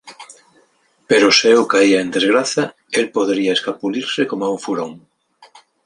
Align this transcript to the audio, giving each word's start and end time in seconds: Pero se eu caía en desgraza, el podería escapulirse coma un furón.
Pero 1.09 1.27
se 1.37 1.47
eu 1.55 1.61
caía 1.73 1.99
en 2.05 2.09
desgraza, 2.17 2.63
el 2.99 3.05
podería 3.15 3.55
escapulirse 3.57 4.21
coma 4.31 4.51
un 4.55 4.59
furón. 4.65 4.91